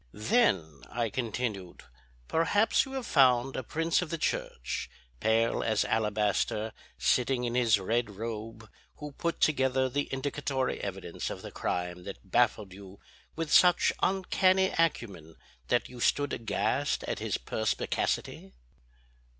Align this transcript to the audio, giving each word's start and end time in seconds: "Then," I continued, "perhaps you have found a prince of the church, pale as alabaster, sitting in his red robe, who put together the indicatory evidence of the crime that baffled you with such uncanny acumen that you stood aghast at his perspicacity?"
"Then," 0.13 0.81
I 0.89 1.11
continued, 1.11 1.83
"perhaps 2.27 2.85
you 2.85 2.93
have 2.93 3.05
found 3.05 3.55
a 3.55 3.61
prince 3.61 4.01
of 4.01 4.09
the 4.09 4.17
church, 4.17 4.89
pale 5.19 5.61
as 5.63 5.85
alabaster, 5.85 6.73
sitting 6.97 7.43
in 7.43 7.53
his 7.53 7.79
red 7.79 8.09
robe, 8.09 8.67
who 8.95 9.11
put 9.11 9.39
together 9.39 9.89
the 9.89 10.11
indicatory 10.11 10.81
evidence 10.81 11.29
of 11.29 11.43
the 11.43 11.51
crime 11.51 12.03
that 12.05 12.31
baffled 12.31 12.73
you 12.73 12.97
with 13.35 13.53
such 13.53 13.93
uncanny 14.01 14.73
acumen 14.75 15.35
that 15.67 15.87
you 15.87 15.99
stood 15.99 16.33
aghast 16.33 17.03
at 17.03 17.19
his 17.19 17.37
perspicacity?" 17.37 18.53